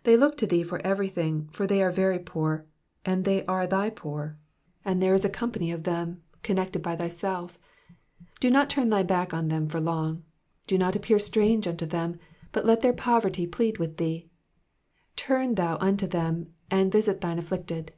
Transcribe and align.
''^ 0.00 0.02
They 0.02 0.16
look 0.16 0.36
to 0.38 0.46
thee 0.48 0.64
for 0.64 0.84
everything, 0.84 1.46
for 1.52 1.68
tney 1.68 1.80
are 1.82 1.92
very 1.92 2.18
poor, 2.18 2.66
and 3.06 3.24
they 3.24 3.46
are 3.46 3.64
thy 3.64 3.90
poor, 3.90 4.36
and 4.84 5.00
there 5.00 5.14
is 5.14 5.24
a 5.24 5.28
company 5.28 5.70
of 5.70 5.84
them, 5.84 6.20
collected 6.42 6.82
by 6.82 6.96
thyself; 6.96 7.60
do 8.40 8.50
not 8.50 8.68
turn 8.68 8.90
thy 8.90 9.04
back 9.04 9.32
on 9.32 9.46
them 9.50 9.68
for 9.68 9.78
long, 9.80 10.24
do 10.66 10.76
not 10.76 10.96
appear 10.96 11.20
strange 11.20 11.68
unto 11.68 11.86
them, 11.86 12.18
but 12.50 12.66
let 12.66 12.80
their 12.82 12.92
poverty 12.92 13.46
plead 13.46 13.78
with 13.78 13.98
thee; 13.98 14.28
turn 15.14 15.54
thou 15.54 15.78
unto 15.80 16.08
them, 16.08 16.52
and 16.68 16.90
visit 16.90 17.20
thine 17.20 17.38
afflicted. 17.38 17.92